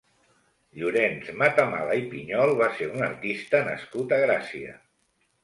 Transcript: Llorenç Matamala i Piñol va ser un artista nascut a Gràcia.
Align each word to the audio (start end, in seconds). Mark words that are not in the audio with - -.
Llorenç 0.77 1.29
Matamala 1.41 1.97
i 1.99 2.07
Piñol 2.15 2.55
va 2.63 2.71
ser 2.79 2.89
un 2.95 3.05
artista 3.09 3.61
nascut 3.69 4.19
a 4.19 4.21
Gràcia. 4.27 4.77